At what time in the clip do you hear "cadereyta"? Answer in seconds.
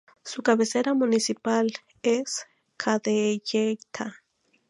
2.75-4.23